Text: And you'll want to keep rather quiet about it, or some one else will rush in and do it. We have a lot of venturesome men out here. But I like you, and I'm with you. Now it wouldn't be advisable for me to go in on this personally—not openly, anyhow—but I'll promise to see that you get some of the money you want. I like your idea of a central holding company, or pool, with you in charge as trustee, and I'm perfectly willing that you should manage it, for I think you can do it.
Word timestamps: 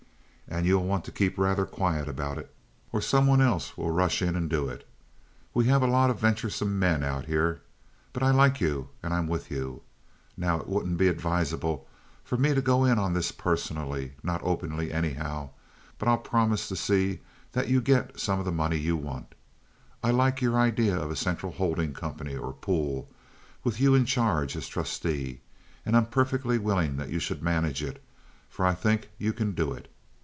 And 0.47 0.65
you'll 0.65 0.83
want 0.83 1.05
to 1.05 1.13
keep 1.13 1.37
rather 1.37 1.65
quiet 1.65 2.09
about 2.09 2.37
it, 2.37 2.53
or 2.91 2.99
some 2.99 3.25
one 3.25 3.39
else 3.39 3.77
will 3.77 3.89
rush 3.89 4.21
in 4.21 4.35
and 4.35 4.49
do 4.49 4.67
it. 4.67 4.85
We 5.53 5.63
have 5.67 5.81
a 5.81 5.87
lot 5.87 6.09
of 6.09 6.19
venturesome 6.19 6.77
men 6.77 7.05
out 7.05 7.25
here. 7.25 7.61
But 8.11 8.21
I 8.21 8.31
like 8.31 8.59
you, 8.59 8.89
and 9.01 9.13
I'm 9.13 9.27
with 9.29 9.49
you. 9.49 9.81
Now 10.35 10.59
it 10.59 10.67
wouldn't 10.67 10.97
be 10.97 11.07
advisable 11.07 11.87
for 12.21 12.35
me 12.35 12.53
to 12.53 12.61
go 12.61 12.83
in 12.83 12.99
on 12.99 13.13
this 13.13 13.31
personally—not 13.31 14.41
openly, 14.43 14.91
anyhow—but 14.91 16.05
I'll 16.05 16.17
promise 16.17 16.67
to 16.67 16.75
see 16.75 17.21
that 17.53 17.69
you 17.69 17.79
get 17.79 18.19
some 18.19 18.37
of 18.37 18.43
the 18.43 18.51
money 18.51 18.77
you 18.77 18.97
want. 18.97 19.33
I 20.03 20.11
like 20.11 20.41
your 20.41 20.57
idea 20.59 20.97
of 20.99 21.09
a 21.11 21.15
central 21.15 21.53
holding 21.53 21.93
company, 21.93 22.35
or 22.35 22.51
pool, 22.51 23.09
with 23.63 23.79
you 23.79 23.95
in 23.95 24.03
charge 24.03 24.57
as 24.57 24.67
trustee, 24.67 25.39
and 25.85 25.95
I'm 25.95 26.07
perfectly 26.07 26.57
willing 26.57 26.97
that 26.97 27.09
you 27.09 27.19
should 27.19 27.41
manage 27.41 27.81
it, 27.81 28.03
for 28.49 28.65
I 28.65 28.73
think 28.73 29.07
you 29.17 29.31
can 29.31 29.53
do 29.53 29.71
it. 29.71 29.87